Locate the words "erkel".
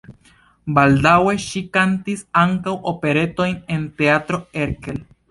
4.63-4.99